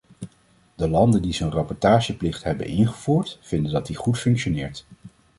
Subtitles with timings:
[0.75, 4.85] De landen die zo’n rapportageplicht hebben ingevoerd, vinden dat die goed functioneert.